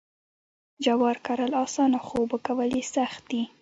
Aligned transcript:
جوار 0.83 1.17
کرل 1.25 1.51
اسانه 1.65 1.99
خو 2.05 2.15
اوبه 2.21 2.37
کول 2.45 2.69
یې 2.79 2.83
سخت 2.95 3.21
دي. 3.31 3.43